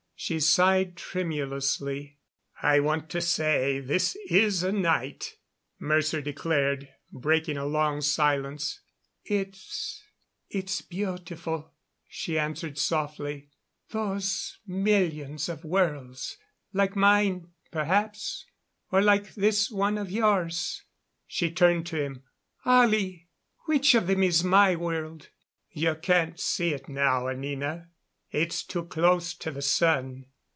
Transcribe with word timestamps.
She 0.23 0.39
sighed 0.39 0.97
tremulously. 0.97 2.19
"I 2.61 2.79
want 2.79 3.09
to 3.09 3.21
say 3.21 3.79
this 3.79 4.15
is 4.29 4.61
a 4.61 4.71
night," 4.71 5.37
Mercer 5.79 6.21
declared, 6.21 6.89
breaking 7.11 7.57
a 7.57 7.65
long 7.65 8.01
silence. 8.01 8.81
"It's 9.23 10.03
it's 10.47 10.83
beautiful," 10.83 11.73
she 12.07 12.37
answered 12.37 12.77
softly. 12.77 13.49
"Those 13.89 14.59
millions 14.67 15.49
of 15.49 15.65
worlds 15.65 16.37
like 16.71 16.95
mine, 16.95 17.47
perhaps 17.71 18.45
or 18.91 19.01
like 19.01 19.33
this 19.33 19.71
one 19.71 19.97
of 19.97 20.11
yours." 20.11 20.83
She 21.25 21.49
turned 21.49 21.87
to 21.87 21.95
him. 21.95 22.21
"Ollie, 22.63 23.27
which 23.65 23.95
of 23.95 24.05
them 24.05 24.21
is 24.21 24.43
my 24.43 24.75
world?" 24.75 25.29
"You 25.71 25.95
can't 25.95 26.39
see 26.39 26.75
it 26.75 26.87
now, 26.87 27.27
Anina. 27.27 27.87
It's 28.33 28.63
too 28.63 28.85
close 28.85 29.33
to 29.33 29.51
the 29.51 29.61
sun." 29.61 30.25